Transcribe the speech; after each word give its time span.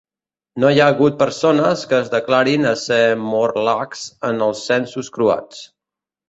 No 0.61 0.69
hi 0.75 0.79
ha 0.85 0.85
hagut 0.93 1.17
persones 1.19 1.83
que 1.91 1.99
es 2.05 2.09
declarin 2.13 2.65
a 2.69 2.71
ser 2.85 2.97
Morlachs 3.27 4.07
en 4.31 4.43
els 4.47 4.65
censos 4.71 5.13
croats. 5.19 5.63